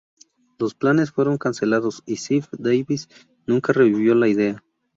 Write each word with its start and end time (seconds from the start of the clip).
Los 0.57 0.73
planes 0.73 1.11
fueron 1.11 1.37
cancelados, 1.37 2.01
y 2.07 2.15
Ziff-Davis 2.15 3.07
nunca 3.45 3.71
revivió 3.71 4.15
la 4.15 4.29
idea. 4.29 4.63